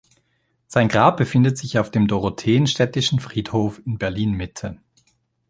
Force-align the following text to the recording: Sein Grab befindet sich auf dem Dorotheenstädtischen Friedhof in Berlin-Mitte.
Sein 0.65 0.87
Grab 0.87 1.17
befindet 1.17 1.59
sich 1.59 1.77
auf 1.77 1.91
dem 1.91 2.07
Dorotheenstädtischen 2.07 3.19
Friedhof 3.19 3.79
in 3.85 3.99
Berlin-Mitte. 3.99 4.79